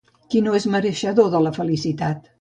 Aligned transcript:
Qui 0.35 0.39
no 0.45 0.53
és 0.59 0.65
mereixedor 0.75 1.31
de 1.37 1.43
la 1.49 1.53
felicitat? 1.59 2.29